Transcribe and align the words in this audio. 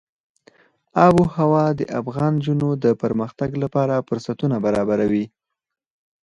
آب 1.05 1.15
وهوا 1.21 1.65
د 1.79 1.81
افغان 1.99 2.33
نجونو 2.39 2.69
د 2.83 2.85
پرمختګ 3.01 3.49
لپاره 3.63 4.05
فرصتونه 4.07 4.55
برابروي. 4.65 5.25